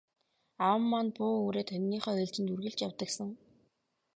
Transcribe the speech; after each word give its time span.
Аав 0.67 0.81
маань 0.91 1.11
буу 1.15 1.29
үүрээд 1.41 1.67
хониныхоо 1.73 2.15
ээлжид 2.21 2.47
үргэлж 2.53 2.79
явдаг 2.87 3.09
сан. 3.17 3.29